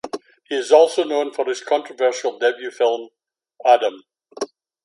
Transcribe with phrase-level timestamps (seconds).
[0.49, 3.09] He is also known for his controversial debut feature film
[3.63, 4.01] "Adam".